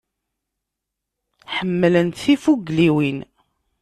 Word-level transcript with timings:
Ḥemmlent 1.55 2.19
tifugliwin. 2.23 3.19